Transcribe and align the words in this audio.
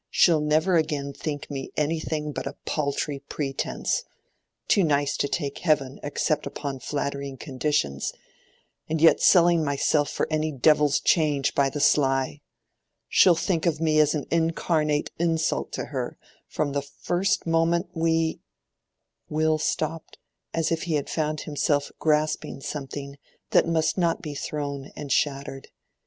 She'll 0.09 0.41
never 0.41 0.77
again 0.77 1.13
think 1.13 1.51
me 1.51 1.71
anything 1.77 2.31
but 2.31 2.47
a 2.47 2.55
paltry 2.65 3.19
pretence—too 3.19 4.83
nice 4.83 5.15
to 5.17 5.27
take 5.27 5.59
heaven 5.59 5.99
except 6.01 6.47
upon 6.47 6.79
flattering 6.79 7.37
conditions, 7.37 8.11
and 8.89 8.99
yet 8.99 9.21
selling 9.21 9.63
myself 9.63 10.09
for 10.09 10.27
any 10.31 10.51
devil's 10.51 10.99
change 10.99 11.53
by 11.53 11.69
the 11.69 11.79
sly. 11.79 12.41
She'll 13.09 13.35
think 13.35 13.67
of 13.67 13.79
me 13.79 13.99
as 13.99 14.15
an 14.15 14.25
incarnate 14.31 15.11
insult 15.19 15.71
to 15.73 15.85
her, 15.93 16.17
from 16.47 16.71
the 16.73 16.81
first 16.81 17.45
moment 17.45 17.89
we—" 17.93 18.39
Will 19.29 19.59
stopped 19.59 20.17
as 20.51 20.71
if 20.71 20.81
he 20.85 20.95
had 20.95 21.11
found 21.11 21.41
himself 21.41 21.91
grasping 21.99 22.61
something 22.61 23.19
that 23.51 23.67
must 23.67 23.99
not 23.99 24.19
be 24.19 24.33
thrown 24.33 24.91
and 24.95 25.11
shattered. 25.11 25.67